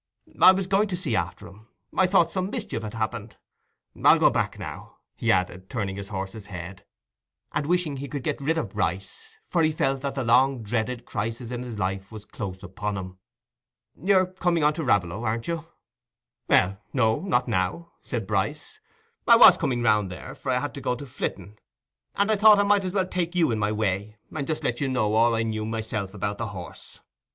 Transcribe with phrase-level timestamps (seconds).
[0.41, 3.37] "I was going to see after him—I thought some mischief had happened.
[4.03, 6.83] I'll go back now," he added, turning the horse's head,
[7.51, 11.05] and wishing he could get rid of Bryce; for he felt that the long dreaded
[11.05, 13.19] crisis in his life was close upon him.
[13.95, 15.65] "You're coming on to Raveloe, aren't you?"
[16.47, 18.79] "Well, no, not now," said Bryce.
[19.27, 21.57] "I was coming round there, for I had to go to Flitton,
[22.15, 24.81] and I thought I might as well take you in my way, and just let
[24.81, 27.01] you know all I knew myself about the horse.